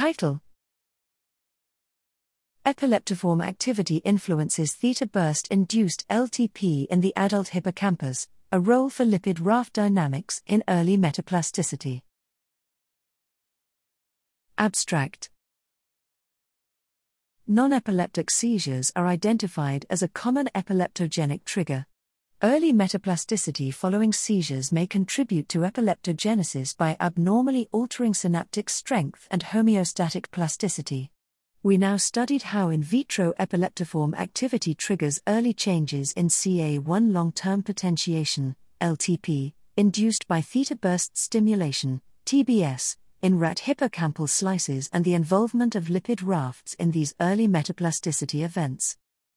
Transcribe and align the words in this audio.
Title 0.00 0.40
Epileptiform 2.64 3.46
activity 3.46 3.96
influences 3.96 4.72
theta 4.72 5.04
burst 5.04 5.46
induced 5.48 6.08
LTP 6.08 6.86
in 6.86 7.02
the 7.02 7.14
adult 7.16 7.48
hippocampus, 7.48 8.26
a 8.50 8.58
role 8.58 8.88
for 8.88 9.04
lipid 9.04 9.44
raft 9.44 9.74
dynamics 9.74 10.40
in 10.46 10.64
early 10.68 10.96
metaplasticity. 10.96 12.00
Abstract 14.56 15.28
Non 17.46 17.70
epileptic 17.70 18.30
seizures 18.30 18.90
are 18.96 19.06
identified 19.06 19.84
as 19.90 20.02
a 20.02 20.08
common 20.08 20.48
epileptogenic 20.54 21.44
trigger. 21.44 21.84
Early 22.42 22.72
metaplasticity 22.72 23.72
following 23.74 24.14
seizures 24.14 24.72
may 24.72 24.86
contribute 24.86 25.46
to 25.50 25.58
epileptogenesis 25.58 26.74
by 26.74 26.96
abnormally 26.98 27.68
altering 27.70 28.14
synaptic 28.14 28.70
strength 28.70 29.28
and 29.30 29.44
homeostatic 29.44 30.30
plasticity. 30.30 31.10
We 31.62 31.76
now 31.76 31.98
studied 31.98 32.44
how 32.44 32.70
in 32.70 32.82
vitro 32.82 33.34
epileptiform 33.38 34.18
activity 34.18 34.74
triggers 34.74 35.20
early 35.28 35.52
changes 35.52 36.12
in 36.12 36.28
CA1 36.28 37.12
long 37.12 37.30
term 37.32 37.62
potentiation, 37.62 38.56
LTP, 38.80 39.52
induced 39.76 40.26
by 40.26 40.40
theta 40.40 40.76
burst 40.76 41.18
stimulation, 41.18 42.00
TBS, 42.24 42.96
in 43.20 43.38
rat 43.38 43.64
hippocampal 43.66 44.30
slices 44.30 44.88
and 44.94 45.04
the 45.04 45.12
involvement 45.12 45.74
of 45.74 45.88
lipid 45.88 46.22
rafts 46.24 46.72
in 46.78 46.92
these 46.92 47.14
early 47.20 47.46
metaplasticity 47.46 48.42
events. 48.42 48.96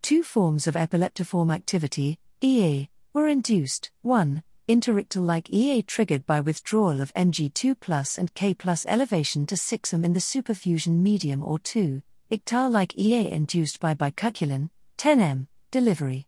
Two 0.00 0.22
forms 0.22 0.68
of 0.68 0.74
epileptiform 0.74 1.52
activity, 1.52 2.20
EA, 2.44 2.90
were 3.14 3.26
induced 3.26 3.90
1. 4.02 4.42
Interictal 4.68 5.24
like 5.24 5.48
EA 5.48 5.80
triggered 5.80 6.26
by 6.26 6.40
withdrawal 6.40 7.00
of 7.00 7.10
Mg2 7.14 8.18
and 8.18 8.34
K 8.34 8.54
elevation 8.86 9.46
to 9.46 9.54
6m 9.54 10.04
in 10.04 10.12
the 10.12 10.20
superfusion 10.20 11.00
medium 11.00 11.42
or 11.42 11.58
2. 11.58 12.02
Ictal 12.30 12.70
like 12.70 12.98
EA 12.98 13.30
induced 13.30 13.80
by 13.80 13.94
bicuculline, 13.94 14.68
10m, 14.98 15.46
delivery. 15.70 16.26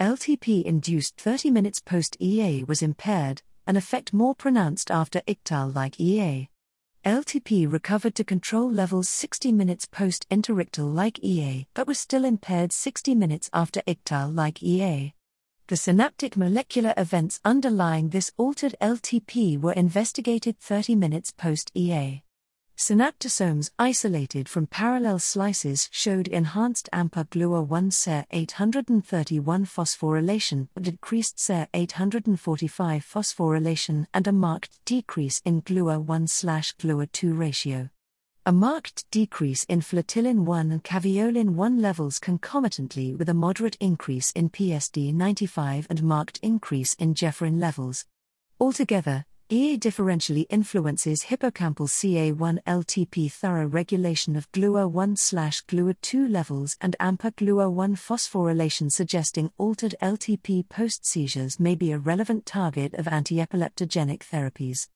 LTP 0.00 0.64
induced 0.64 1.16
30 1.20 1.52
minutes 1.52 1.78
post 1.78 2.16
EA 2.18 2.64
was 2.64 2.82
impaired, 2.82 3.42
an 3.64 3.76
effect 3.76 4.12
more 4.12 4.34
pronounced 4.34 4.90
after 4.90 5.20
ictal 5.28 5.72
like 5.72 6.00
EA. 6.00 6.48
LTP 7.06 7.72
recovered 7.72 8.16
to 8.16 8.24
control 8.24 8.68
levels 8.68 9.08
60 9.08 9.52
minutes 9.52 9.86
post 9.86 10.28
interictal 10.28 10.92
like 10.92 11.20
EA 11.22 11.68
but 11.72 11.86
was 11.86 12.00
still 12.00 12.24
impaired 12.24 12.72
60 12.72 13.14
minutes 13.14 13.48
after 13.52 13.80
ictal 13.82 14.34
like 14.34 14.60
EA. 14.60 15.14
The 15.68 15.76
synaptic 15.76 16.36
molecular 16.36 16.92
events 16.96 17.40
underlying 17.44 18.08
this 18.08 18.32
altered 18.36 18.74
LTP 18.80 19.60
were 19.60 19.72
investigated 19.72 20.58
30 20.58 20.96
minutes 20.96 21.30
post 21.30 21.70
EA. 21.74 22.22
Synaptosomes 22.76 23.70
isolated 23.78 24.48
from 24.48 24.66
parallel 24.66 25.20
slices 25.20 25.88
showed 25.92 26.26
enhanced 26.26 26.88
AMPA 26.92 27.28
GLUA1 27.30 27.92
SER 27.92 28.24
831 28.32 29.64
phosphorylation, 29.66 30.68
decreased 30.80 31.38
SER 31.38 31.68
845 31.72 33.04
phosphorylation, 33.04 34.06
and 34.12 34.26
a 34.26 34.32
marked 34.32 34.84
decrease 34.84 35.40
in 35.44 35.62
GLUA1 35.62 36.26
GLUA2 36.78 37.38
ratio. 37.38 37.88
A 38.44 38.50
marked 38.50 39.08
decrease 39.12 39.62
in 39.68 39.82
flotillin 39.82 40.40
1 40.44 40.72
and 40.72 40.82
caveolin 40.82 41.50
1 41.50 41.80
levels 41.80 42.18
concomitantly 42.18 43.14
with 43.14 43.28
a 43.28 43.34
moderate 43.34 43.76
increase 43.78 44.32
in 44.32 44.50
PSD 44.50 45.14
95 45.14 45.86
and 45.88 46.02
marked 46.02 46.40
increase 46.42 46.94
in 46.94 47.14
Gephyrin 47.14 47.60
levels. 47.60 48.04
Altogether, 48.58 49.24
EA 49.48 49.78
differentially 49.78 50.46
influences 50.50 51.26
hippocampal 51.26 51.86
CA1 51.86 52.58
LTP 52.66 53.30
thorough 53.30 53.66
regulation 53.66 54.34
of 54.34 54.50
GLUA1 54.50 55.12
GLUA2 55.68 56.28
levels 56.28 56.76
and 56.80 56.96
AMPA 56.98 57.36
GLUA1 57.36 57.92
phosphorylation, 57.92 58.90
suggesting 58.90 59.52
altered 59.56 59.94
LTP 60.02 60.68
post 60.68 61.06
seizures 61.06 61.60
may 61.60 61.76
be 61.76 61.92
a 61.92 61.98
relevant 61.98 62.44
target 62.44 62.92
of 62.94 63.06
anti 63.06 63.36
epileptogenic 63.36 64.18
therapies. 64.28 64.88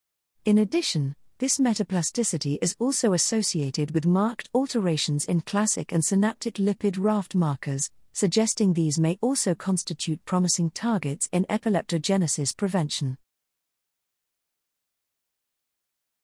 In 0.45 0.59
addition, 0.59 1.15
this 1.39 1.59
metaplasticity 1.59 2.57
is 2.63 2.75
also 2.79 3.13
associated 3.13 3.91
with 3.91 4.07
marked 4.07 4.49
alterations 4.55 5.27
in 5.27 5.43
classic 5.43 5.93
and 5.93 6.03
synaptic 6.03 6.55
lipid 6.55 6.97
raft 6.99 7.35
markers, 7.35 7.91
suggesting 8.15 8.73
these 8.73 8.99
may 8.99 9.19
also 9.21 9.55
constitute 9.55 10.25
promising 10.25 10.71
targets 10.71 11.29
in 11.33 11.45
epileptogenesis 11.51 12.57
prevention. 12.57 13.19